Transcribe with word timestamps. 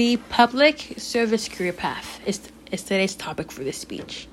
The 0.00 0.16
public 0.30 0.94
service 0.96 1.46
career 1.46 1.74
path 1.74 2.20
is, 2.24 2.40
is 2.72 2.82
today's 2.82 3.14
topic 3.14 3.52
for 3.52 3.62
this 3.64 3.76
speech. 3.76 4.28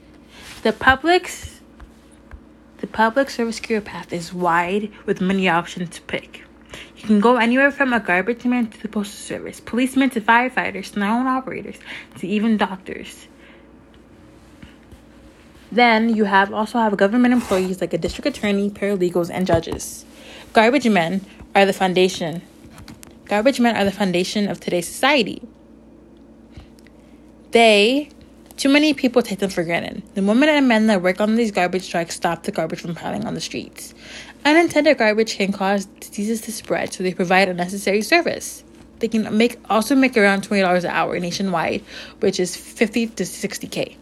The 0.63 0.71
public 0.71 1.29
the 2.77 2.87
public 2.87 3.29
service 3.29 3.59
career 3.59 3.81
path 3.81 4.13
is 4.13 4.33
wide 4.33 4.93
with 5.05 5.19
many 5.19 5.49
options 5.49 5.89
to 5.89 6.01
pick. 6.03 6.45
You 6.95 7.03
can 7.05 7.19
go 7.19 7.35
anywhere 7.35 7.69
from 7.69 7.91
a 7.91 7.99
garbage 7.99 8.45
man 8.45 8.67
to 8.67 8.81
the 8.81 8.87
postal 8.87 9.19
service, 9.19 9.59
policemen 9.59 10.09
to 10.11 10.21
firefighters, 10.21 10.95
own 10.95 11.27
operators, 11.27 11.75
to 12.19 12.27
even 12.29 12.55
doctors. 12.55 13.27
Then 15.69 16.15
you 16.15 16.23
have 16.23 16.53
also 16.53 16.79
have 16.79 16.95
government 16.95 17.33
employees 17.33 17.81
like 17.81 17.93
a 17.93 17.97
district 17.97 18.25
attorney, 18.25 18.69
paralegals, 18.69 19.29
and 19.29 19.45
judges. 19.45 20.05
Garbage 20.53 20.87
men 20.87 21.25
are 21.53 21.65
the 21.65 21.73
foundation. 21.73 22.41
Garbage 23.25 23.59
men 23.59 23.75
are 23.75 23.83
the 23.83 23.91
foundation 23.91 24.47
of 24.47 24.61
today's 24.61 24.87
society. 24.87 25.41
They 27.57 28.09
too 28.55 28.69
many 28.69 28.93
people 28.93 29.23
take 29.23 29.39
them 29.39 29.49
for 29.49 29.63
granted. 29.63 30.03
The 30.13 30.21
women 30.21 30.47
and 30.47 30.67
men 30.67 30.85
that 30.87 31.01
work 31.01 31.19
on 31.19 31.37
these 31.37 31.49
garbage 31.49 31.89
trucks 31.89 32.13
stop 32.13 32.43
the 32.43 32.51
garbage 32.51 32.79
from 32.79 32.93
piling 32.93 33.25
on 33.25 33.33
the 33.33 33.41
streets. 33.41 33.95
Unintended 34.45 34.99
garbage 34.99 35.37
can 35.37 35.51
cause 35.51 35.85
diseases 35.85 36.41
to 36.41 36.51
spread, 36.51 36.93
so 36.93 37.01
they 37.01 37.15
provide 37.15 37.49
a 37.49 37.55
necessary 37.55 38.03
service. 38.03 38.63
They 38.99 39.07
can 39.07 39.35
make 39.35 39.57
also 39.71 39.95
make 39.95 40.15
around 40.15 40.43
twenty 40.43 40.61
dollars 40.61 40.83
an 40.83 40.91
hour 40.91 41.19
nationwide, 41.19 41.81
which 42.19 42.39
is 42.39 42.55
fifty 42.55 43.07
to 43.07 43.25
sixty 43.25 43.65
k. 43.65 43.97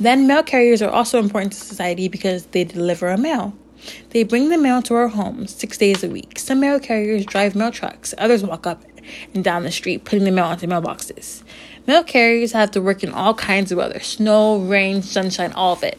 Then 0.00 0.26
mail 0.26 0.42
carriers 0.42 0.82
are 0.82 0.90
also 0.90 1.20
important 1.20 1.52
to 1.52 1.60
society 1.60 2.08
because 2.08 2.46
they 2.46 2.64
deliver 2.64 3.06
a 3.06 3.16
mail. 3.16 3.54
They 4.10 4.24
bring 4.24 4.48
the 4.48 4.58
mail 4.58 4.82
to 4.82 4.94
our 4.94 5.06
homes 5.06 5.54
six 5.54 5.78
days 5.78 6.02
a 6.02 6.08
week. 6.08 6.40
Some 6.40 6.58
mail 6.58 6.80
carriers 6.80 7.24
drive 7.24 7.54
mail 7.54 7.70
trucks, 7.70 8.14
others 8.18 8.42
walk 8.42 8.66
up 8.66 8.82
and 9.34 9.44
down 9.44 9.62
the 9.62 9.72
street 9.72 10.04
putting 10.04 10.24
the 10.24 10.30
mail 10.30 10.50
into 10.50 10.66
mailboxes. 10.66 11.42
Mail 11.86 12.02
carriers 12.02 12.52
have 12.52 12.70
to 12.72 12.82
work 12.82 13.04
in 13.04 13.12
all 13.12 13.34
kinds 13.34 13.70
of 13.70 13.78
weather 13.78 14.00
snow, 14.00 14.58
rain, 14.58 15.02
sunshine, 15.02 15.52
all 15.52 15.74
of 15.74 15.82
it. 15.82 15.98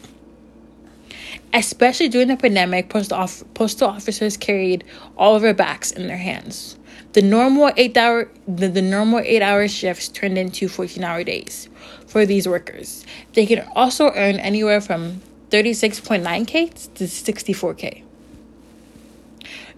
Especially 1.54 2.08
during 2.08 2.28
the 2.28 2.36
pandemic, 2.36 2.90
postal, 2.90 3.18
off- 3.18 3.42
postal 3.54 3.88
officers 3.88 4.36
carried 4.36 4.84
all 5.16 5.34
of 5.34 5.42
their 5.42 5.54
backs 5.54 5.90
in 5.90 6.06
their 6.06 6.18
hands. 6.18 6.76
The 7.14 7.22
normal 7.22 7.72
eight 7.76 7.96
hour 7.96 8.30
the, 8.46 8.68
the 8.68 8.82
normal 8.82 9.20
eight 9.20 9.40
hour 9.40 9.66
shifts 9.66 10.08
turned 10.08 10.36
into 10.36 10.68
14 10.68 11.02
hour 11.02 11.24
days 11.24 11.68
for 12.06 12.26
these 12.26 12.46
workers. 12.46 13.04
They 13.32 13.46
can 13.46 13.66
also 13.74 14.12
earn 14.14 14.36
anywhere 14.36 14.80
from 14.80 15.22
36.9k 15.50 16.94
to 16.94 17.04
64k. 17.04 18.02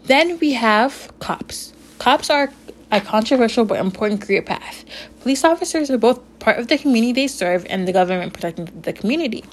Then 0.05 0.39
we 0.41 0.55
have 0.55 1.13
cops. 1.21 1.73
Cops 1.99 2.31
are 2.31 2.53
a 2.93 3.01
controversial 3.01 3.65
but 3.65 3.79
important 3.79 4.21
career 4.21 4.43
path. 4.43 4.85
Police 5.21 5.45
officers 5.45 5.91
are 5.91 5.99
both 5.99 6.21
part 6.39 6.59
of 6.59 6.69
the 6.69 6.79
community 6.79 7.13
they 7.13 7.27
serve 7.29 7.67
and 7.71 7.87
the 7.87 7.93
government 7.93 8.33
protecting 8.33 8.67
the 8.83 8.93
community. 8.93 9.45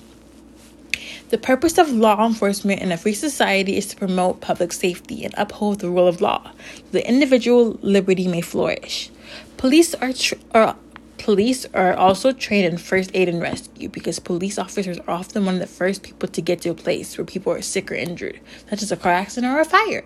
The 1.30 1.38
purpose 1.38 1.78
of 1.78 1.92
law 1.92 2.26
enforcement 2.26 2.82
in 2.82 2.92
a 2.92 2.98
free 2.98 3.14
society 3.14 3.76
is 3.76 3.88
to 3.88 3.98
promote 3.98 4.40
public 4.40 4.72
safety 4.72 5.26
and 5.26 5.34
uphold 5.38 5.82
the 5.82 5.90
rule 5.90 6.08
of 6.08 6.22
law. 6.22 6.52
So 6.76 6.84
the 6.94 7.08
individual 7.08 7.78
liberty 7.82 8.28
may 8.30 8.40
flourish. 8.42 9.10
Police 9.58 9.94
are, 9.96 10.14
tr- 10.14 10.36
are 10.54 10.78
police 11.18 11.66
are 11.74 11.94
also 11.94 12.32
trained 12.32 12.66
in 12.66 12.78
first 12.78 13.12
aid 13.14 13.28
and 13.28 13.42
rescue 13.42 13.90
because 13.90 14.20
police 14.20 14.58
officers 14.58 15.00
are 15.00 15.10
often 15.10 15.46
one 15.46 15.56
of 15.56 15.60
the 15.60 15.68
first 15.68 16.02
people 16.02 16.30
to 16.30 16.42
get 16.42 16.62
to 16.62 16.70
a 16.70 16.74
place 16.74 17.18
where 17.18 17.26
people 17.26 17.52
are 17.52 17.62
sick 17.62 17.92
or 17.92 17.96
injured, 17.96 18.40
such 18.70 18.82
as 18.82 18.92
a 18.94 18.96
car 18.96 19.12
accident 19.12 19.54
or 19.54 19.60
a 19.60 19.66
fire. 19.66 20.06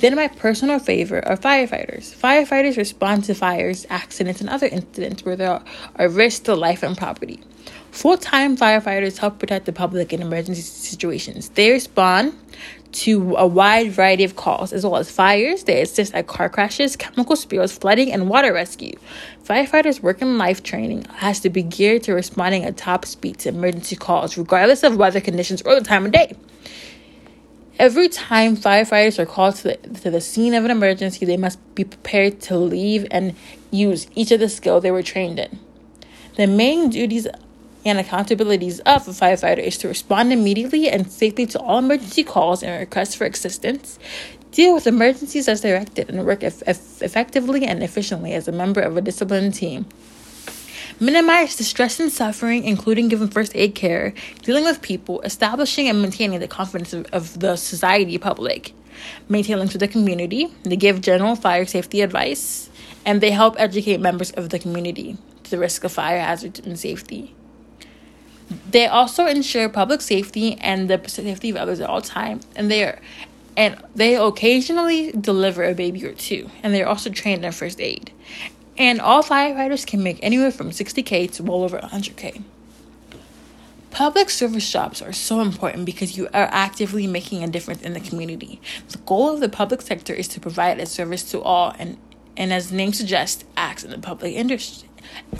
Then, 0.00 0.16
my 0.16 0.28
personal 0.28 0.78
favorite 0.78 1.26
are 1.26 1.36
firefighters. 1.36 2.14
Firefighters 2.14 2.76
respond 2.76 3.24
to 3.24 3.34
fires, 3.34 3.86
accidents, 3.90 4.40
and 4.40 4.48
other 4.48 4.66
incidents 4.66 5.24
where 5.24 5.36
there 5.36 5.62
are 5.96 6.08
risks 6.08 6.40
to 6.40 6.54
life 6.54 6.82
and 6.82 6.96
property. 6.96 7.40
Full 7.90 8.18
time 8.18 8.56
firefighters 8.56 9.18
help 9.18 9.38
protect 9.38 9.66
the 9.66 9.72
public 9.72 10.12
in 10.12 10.22
emergency 10.22 10.60
situations. 10.62 11.48
They 11.50 11.70
respond 11.70 12.38
to 12.90 13.34
a 13.36 13.46
wide 13.46 13.92
variety 13.92 14.24
of 14.24 14.36
calls, 14.36 14.72
as 14.72 14.84
well 14.84 14.96
as 14.96 15.10
fires. 15.10 15.64
They 15.64 15.82
assist 15.82 16.14
at 16.14 16.26
car 16.26 16.48
crashes, 16.48 16.96
chemical 16.96 17.36
spills, 17.36 17.76
flooding, 17.76 18.12
and 18.12 18.28
water 18.28 18.52
rescue. 18.52 18.98
Firefighters' 19.44 20.00
work 20.00 20.22
and 20.22 20.38
life 20.38 20.62
training 20.62 21.04
has 21.16 21.40
to 21.40 21.50
be 21.50 21.62
geared 21.62 22.02
to 22.04 22.14
responding 22.14 22.64
at 22.64 22.76
top 22.76 23.04
speed 23.04 23.38
to 23.40 23.50
emergency 23.50 23.96
calls, 23.96 24.38
regardless 24.38 24.82
of 24.82 24.96
weather 24.96 25.20
conditions 25.20 25.62
or 25.62 25.74
the 25.74 25.82
time 25.82 26.06
of 26.06 26.12
day. 26.12 26.36
Every 27.78 28.08
time 28.08 28.56
firefighters 28.56 29.20
are 29.20 29.26
called 29.26 29.54
to 29.56 29.62
the, 29.62 29.76
to 30.00 30.10
the 30.10 30.20
scene 30.20 30.52
of 30.54 30.64
an 30.64 30.70
emergency, 30.72 31.24
they 31.24 31.36
must 31.36 31.58
be 31.76 31.84
prepared 31.84 32.40
to 32.42 32.56
leave 32.56 33.06
and 33.12 33.36
use 33.70 34.08
each 34.16 34.32
of 34.32 34.40
the 34.40 34.48
skills 34.48 34.82
they 34.82 34.90
were 34.90 35.02
trained 35.02 35.38
in. 35.38 35.60
The 36.36 36.48
main 36.48 36.90
duties 36.90 37.28
and 37.84 38.00
accountabilities 38.00 38.80
of 38.80 39.06
a 39.06 39.12
firefighter 39.12 39.58
is 39.58 39.78
to 39.78 39.88
respond 39.88 40.32
immediately 40.32 40.88
and 40.88 41.10
safely 41.10 41.46
to 41.46 41.60
all 41.60 41.78
emergency 41.78 42.24
calls 42.24 42.64
and 42.64 42.80
requests 42.80 43.14
for 43.14 43.26
assistance, 43.26 44.00
deal 44.50 44.74
with 44.74 44.88
emergencies 44.88 45.46
as 45.46 45.60
directed, 45.60 46.10
and 46.10 46.26
work 46.26 46.42
eff- 46.42 46.62
effectively 47.00 47.64
and 47.64 47.84
efficiently 47.84 48.34
as 48.34 48.48
a 48.48 48.52
member 48.52 48.80
of 48.80 48.96
a 48.96 49.00
disciplined 49.00 49.54
team 49.54 49.86
minimize 51.00 51.56
distress 51.56 52.00
and 52.00 52.10
suffering, 52.10 52.64
including 52.64 53.08
giving 53.08 53.28
first 53.28 53.52
aid 53.54 53.74
care, 53.74 54.12
dealing 54.42 54.64
with 54.64 54.82
people, 54.82 55.20
establishing 55.22 55.88
and 55.88 56.02
maintaining 56.02 56.40
the 56.40 56.48
confidence 56.48 56.92
of, 56.92 57.06
of 57.12 57.38
the 57.40 57.56
society 57.56 58.18
public, 58.18 58.72
maintain 59.28 59.58
links 59.58 59.74
with 59.74 59.80
the 59.80 59.88
community, 59.88 60.48
they 60.64 60.76
give 60.76 61.00
general 61.00 61.36
fire 61.36 61.66
safety 61.66 62.00
advice, 62.00 62.70
and 63.04 63.20
they 63.20 63.30
help 63.30 63.54
educate 63.58 64.00
members 64.00 64.30
of 64.32 64.50
the 64.50 64.58
community 64.58 65.16
to 65.44 65.50
the 65.50 65.58
risk 65.58 65.84
of 65.84 65.92
fire 65.92 66.20
hazards 66.20 66.60
and 66.60 66.78
safety. 66.78 67.34
They 68.70 68.86
also 68.86 69.26
ensure 69.26 69.68
public 69.68 70.00
safety 70.00 70.54
and 70.60 70.88
the 70.88 71.00
safety 71.06 71.50
of 71.50 71.56
others 71.56 71.80
at 71.80 71.88
all 71.88 72.02
time, 72.02 72.40
and 72.56 72.70
they 72.70 72.84
are 72.84 72.98
and 73.56 73.76
they 73.96 74.14
occasionally 74.14 75.10
deliver 75.10 75.64
a 75.64 75.74
baby 75.74 76.06
or 76.06 76.12
two, 76.12 76.48
and 76.62 76.72
they're 76.72 76.86
also 76.86 77.10
trained 77.10 77.44
in 77.44 77.50
first 77.50 77.80
aid 77.80 78.12
and 78.78 79.00
all 79.00 79.22
firefighters 79.22 79.86
can 79.86 80.02
make 80.02 80.18
anywhere 80.22 80.50
from 80.50 80.70
60k 80.70 81.30
to 81.32 81.42
well 81.42 81.64
over 81.64 81.78
100k. 81.78 82.42
Public 83.90 84.30
service 84.30 84.70
jobs 84.70 85.02
are 85.02 85.12
so 85.12 85.40
important 85.40 85.84
because 85.84 86.16
you 86.16 86.26
are 86.26 86.48
actively 86.52 87.06
making 87.06 87.42
a 87.42 87.48
difference 87.48 87.82
in 87.82 87.94
the 87.94 88.00
community. 88.00 88.60
The 88.90 88.98
goal 88.98 89.34
of 89.34 89.40
the 89.40 89.48
public 89.48 89.82
sector 89.82 90.14
is 90.14 90.28
to 90.28 90.40
provide 90.40 90.78
a 90.78 90.86
service 90.86 91.28
to 91.32 91.42
all 91.42 91.74
and 91.78 91.98
and 92.36 92.52
as 92.52 92.70
the 92.70 92.76
name 92.76 92.92
suggests, 92.92 93.44
acts 93.56 93.82
in 93.82 93.90
the 93.90 93.98
public 93.98 94.34
interest 94.34 94.84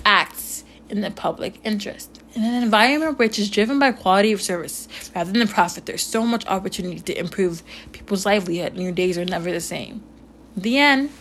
acts 0.05 0.63
in 0.89 1.01
the 1.01 1.11
public 1.11 1.59
interest. 1.63 2.21
In 2.35 2.43
an 2.43 2.63
environment 2.63 3.19
which 3.19 3.37
is 3.39 3.49
driven 3.49 3.79
by 3.79 3.91
quality 3.91 4.31
of 4.31 4.41
service 4.41 4.87
rather 5.15 5.31
than 5.31 5.47
profit, 5.47 5.85
there's 5.85 6.03
so 6.03 6.25
much 6.25 6.45
opportunity 6.47 6.99
to 6.99 7.17
improve 7.17 7.63
people's 7.91 8.25
livelihood 8.25 8.73
and 8.73 8.81
your 8.81 8.91
days 8.91 9.17
are 9.17 9.25
never 9.25 9.51
the 9.51 9.61
same. 9.61 10.03
The 10.57 10.77
end. 10.77 11.11